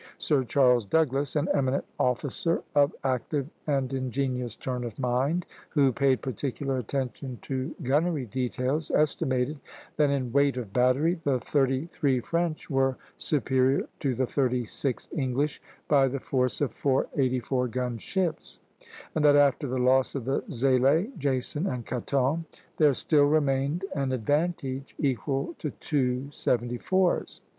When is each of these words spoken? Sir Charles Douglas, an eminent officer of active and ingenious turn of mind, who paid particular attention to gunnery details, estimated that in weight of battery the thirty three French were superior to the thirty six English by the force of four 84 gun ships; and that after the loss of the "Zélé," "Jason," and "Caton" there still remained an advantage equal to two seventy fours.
Sir 0.17 0.43
Charles 0.43 0.87
Douglas, 0.87 1.35
an 1.35 1.47
eminent 1.53 1.85
officer 1.99 2.63
of 2.73 2.95
active 3.03 3.47
and 3.67 3.93
ingenious 3.93 4.55
turn 4.55 4.83
of 4.83 4.97
mind, 4.97 5.45
who 5.69 5.93
paid 5.93 6.23
particular 6.23 6.79
attention 6.79 7.37
to 7.43 7.75
gunnery 7.83 8.25
details, 8.25 8.89
estimated 8.89 9.59
that 9.97 10.09
in 10.09 10.31
weight 10.33 10.57
of 10.57 10.73
battery 10.73 11.21
the 11.23 11.39
thirty 11.39 11.85
three 11.85 12.19
French 12.19 12.67
were 12.67 12.97
superior 13.15 13.87
to 13.99 14.15
the 14.15 14.25
thirty 14.25 14.65
six 14.65 15.07
English 15.15 15.61
by 15.87 16.07
the 16.07 16.19
force 16.19 16.61
of 16.61 16.71
four 16.71 17.07
84 17.15 17.67
gun 17.67 17.99
ships; 17.99 18.59
and 19.13 19.23
that 19.23 19.35
after 19.35 19.67
the 19.67 19.77
loss 19.77 20.15
of 20.15 20.25
the 20.25 20.41
"Zélé," 20.49 21.15
"Jason," 21.15 21.67
and 21.67 21.85
"Caton" 21.85 22.45
there 22.77 22.95
still 22.95 23.25
remained 23.25 23.85
an 23.95 24.11
advantage 24.11 24.95
equal 24.97 25.53
to 25.59 25.69
two 25.69 26.27
seventy 26.31 26.79
fours. 26.79 27.41